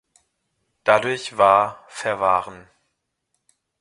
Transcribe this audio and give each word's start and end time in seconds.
Dadurch 0.83 1.37
war 1.37 1.85
verwahren. 1.87 2.67